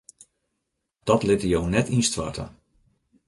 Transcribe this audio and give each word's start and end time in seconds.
Dat 1.07 1.21
litte 1.27 1.47
jo 1.53 1.61
net 1.73 1.87
ynstoarte. 1.97 2.45